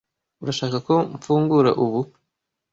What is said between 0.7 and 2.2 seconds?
ko mfungura ubu?